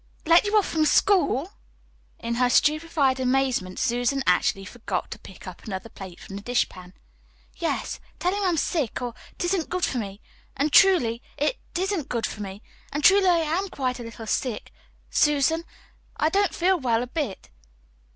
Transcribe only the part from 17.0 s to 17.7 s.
a bit.